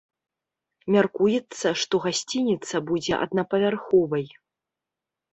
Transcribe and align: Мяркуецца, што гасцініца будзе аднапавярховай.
Мяркуецца, 0.93 1.67
што 1.81 1.99
гасцініца 2.05 2.81
будзе 2.87 3.13
аднапавярховай. 3.27 4.25